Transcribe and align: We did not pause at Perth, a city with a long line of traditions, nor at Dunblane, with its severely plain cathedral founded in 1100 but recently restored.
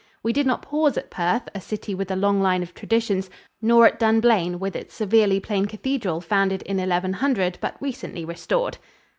We 0.23 0.33
did 0.33 0.47
not 0.47 0.63
pause 0.63 0.97
at 0.97 1.11
Perth, 1.11 1.47
a 1.53 1.61
city 1.61 1.93
with 1.93 2.09
a 2.09 2.15
long 2.15 2.41
line 2.41 2.63
of 2.63 2.73
traditions, 2.73 3.29
nor 3.61 3.85
at 3.85 3.99
Dunblane, 3.99 4.57
with 4.57 4.75
its 4.75 4.95
severely 4.95 5.39
plain 5.39 5.67
cathedral 5.67 6.21
founded 6.21 6.63
in 6.63 6.77
1100 6.77 7.59
but 7.61 7.79
recently 7.79 8.25
restored. 8.25 8.79